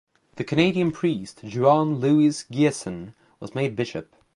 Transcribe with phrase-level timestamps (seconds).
[0.37, 4.15] The Canadian priest Juan Luis Giasson, was made Bishop.